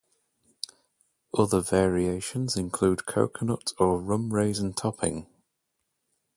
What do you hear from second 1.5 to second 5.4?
variations include coconut or rum raisin topping.